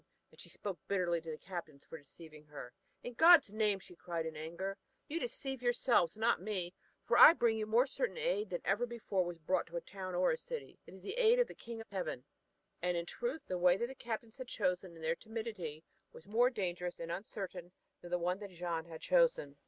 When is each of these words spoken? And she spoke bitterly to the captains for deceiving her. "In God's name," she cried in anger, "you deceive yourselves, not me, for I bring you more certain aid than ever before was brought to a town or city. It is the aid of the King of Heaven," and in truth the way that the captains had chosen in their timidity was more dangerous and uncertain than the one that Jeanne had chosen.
And 0.31 0.39
she 0.41 0.49
spoke 0.49 0.79
bitterly 0.87 1.21
to 1.21 1.29
the 1.29 1.37
captains 1.37 1.85
for 1.85 1.95
deceiving 1.95 2.43
her. 2.47 2.73
"In 3.03 3.13
God's 3.13 3.53
name," 3.53 3.77
she 3.79 3.93
cried 3.95 4.25
in 4.25 4.35
anger, 4.35 4.75
"you 5.07 5.19
deceive 5.19 5.61
yourselves, 5.61 6.17
not 6.17 6.41
me, 6.41 6.73
for 7.03 7.19
I 7.19 7.33
bring 7.33 7.55
you 7.55 7.67
more 7.67 7.85
certain 7.85 8.17
aid 8.17 8.49
than 8.49 8.63
ever 8.65 8.87
before 8.87 9.23
was 9.23 9.37
brought 9.37 9.67
to 9.67 9.77
a 9.77 9.81
town 9.81 10.15
or 10.15 10.35
city. 10.37 10.79
It 10.87 10.95
is 10.95 11.03
the 11.03 11.19
aid 11.19 11.37
of 11.37 11.45
the 11.47 11.53
King 11.53 11.81
of 11.81 11.87
Heaven," 11.91 12.23
and 12.81 12.97
in 12.97 13.05
truth 13.05 13.43
the 13.47 13.59
way 13.59 13.77
that 13.77 13.85
the 13.85 13.93
captains 13.93 14.37
had 14.37 14.47
chosen 14.47 14.95
in 14.95 15.03
their 15.03 15.15
timidity 15.15 15.83
was 16.11 16.25
more 16.27 16.49
dangerous 16.49 16.99
and 16.99 17.11
uncertain 17.11 17.71
than 18.01 18.09
the 18.09 18.17
one 18.17 18.39
that 18.39 18.49
Jeanne 18.49 18.85
had 18.85 19.01
chosen. 19.01 19.55